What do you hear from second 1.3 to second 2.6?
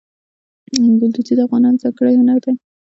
د افغانانو ځانګړی هنر دی.